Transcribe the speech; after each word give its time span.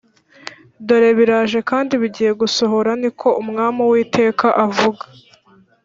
Dore 0.87 1.09
biraje 1.19 1.59
kandi 1.69 1.93
bigiye 2.01 2.31
gusohora 2.41 2.91
Ni 3.01 3.09
ko 3.19 3.27
Umwami 3.41 3.79
Uwiteka 3.85 4.47
avuga 4.65 5.03